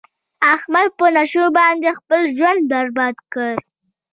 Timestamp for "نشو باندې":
1.15-1.89